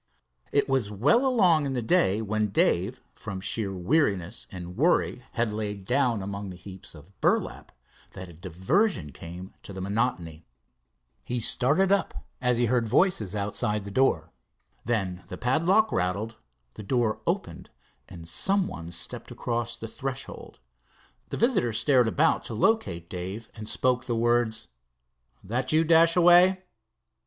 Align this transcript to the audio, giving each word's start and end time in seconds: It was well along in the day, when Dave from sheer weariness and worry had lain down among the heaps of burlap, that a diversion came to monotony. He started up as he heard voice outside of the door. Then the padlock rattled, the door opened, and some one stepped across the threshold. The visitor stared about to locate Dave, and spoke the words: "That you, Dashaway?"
It 0.51 0.67
was 0.67 0.89
well 0.89 1.23
along 1.27 1.67
in 1.67 1.73
the 1.73 1.81
day, 1.83 2.23
when 2.23 2.47
Dave 2.47 3.03
from 3.13 3.39
sheer 3.39 3.71
weariness 3.71 4.47
and 4.51 4.75
worry 4.75 5.23
had 5.33 5.53
lain 5.53 5.83
down 5.83 6.23
among 6.23 6.49
the 6.49 6.55
heaps 6.57 6.95
of 6.95 7.13
burlap, 7.21 7.71
that 8.13 8.27
a 8.27 8.33
diversion 8.33 9.11
came 9.11 9.53
to 9.61 9.79
monotony. 9.79 10.43
He 11.23 11.39
started 11.39 11.91
up 11.91 12.25
as 12.41 12.57
he 12.57 12.65
heard 12.65 12.87
voice 12.87 13.35
outside 13.35 13.75
of 13.81 13.83
the 13.83 13.91
door. 13.91 14.31
Then 14.83 15.23
the 15.27 15.37
padlock 15.37 15.91
rattled, 15.91 16.35
the 16.73 16.81
door 16.81 17.19
opened, 17.27 17.69
and 18.09 18.27
some 18.27 18.67
one 18.67 18.91
stepped 18.91 19.29
across 19.29 19.77
the 19.77 19.87
threshold. 19.87 20.57
The 21.29 21.37
visitor 21.37 21.73
stared 21.73 22.07
about 22.07 22.43
to 22.45 22.55
locate 22.55 23.07
Dave, 23.07 23.51
and 23.53 23.69
spoke 23.69 24.05
the 24.05 24.15
words: 24.15 24.67
"That 25.43 25.71
you, 25.71 25.83
Dashaway?" 25.83 26.63